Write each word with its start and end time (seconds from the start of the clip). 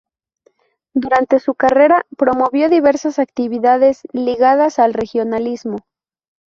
Durante 0.95 1.37
su 1.39 1.53
carrera 1.53 2.07
promovió 2.17 2.69
diversas 2.69 3.19
actividades 3.19 4.01
ligadas 4.13 4.79
al 4.79 4.95
regionalismo. 4.95 5.77